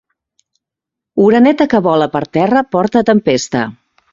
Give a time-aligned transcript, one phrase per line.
[1.25, 3.63] Oreneta que vola per terra porta tempesta.